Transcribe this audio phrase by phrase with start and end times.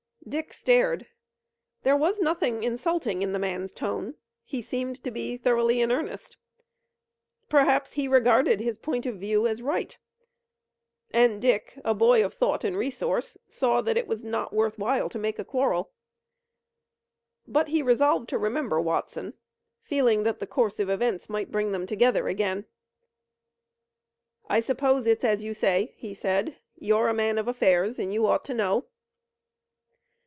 [0.29, 1.07] Dick stared.
[1.83, 4.15] There was nothing insulting in the man's tone.
[4.45, 6.37] He seemed to be thoroughly in earnest.
[7.49, 9.97] Perhaps he regarded his point of view as right,
[11.09, 15.09] and Dick, a boy of thought and resource, saw that it was not worth while
[15.09, 15.91] to make a quarrel.
[17.47, 19.33] But he resolved to remember Watson,
[19.81, 22.67] feeling that the course of events might bring them together again.
[24.47, 26.57] "I suppose it's as you say," he said.
[26.75, 28.85] "You're a man of affairs and you ought to know."